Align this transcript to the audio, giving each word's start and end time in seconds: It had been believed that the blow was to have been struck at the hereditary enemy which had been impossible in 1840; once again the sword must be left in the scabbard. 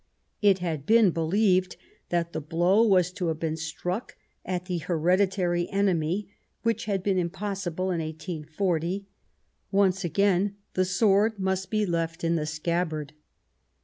It 0.41 0.57
had 0.57 0.87
been 0.87 1.11
believed 1.11 1.75
that 2.09 2.33
the 2.33 2.41
blow 2.41 2.81
was 2.81 3.11
to 3.11 3.27
have 3.27 3.39
been 3.39 3.55
struck 3.55 4.15
at 4.43 4.65
the 4.65 4.79
hereditary 4.79 5.69
enemy 5.69 6.27
which 6.63 6.85
had 6.85 7.03
been 7.03 7.19
impossible 7.19 7.91
in 7.91 7.99
1840; 8.01 9.05
once 9.71 10.03
again 10.03 10.55
the 10.73 10.85
sword 10.85 11.37
must 11.37 11.69
be 11.69 11.85
left 11.85 12.23
in 12.23 12.35
the 12.35 12.47
scabbard. 12.47 13.13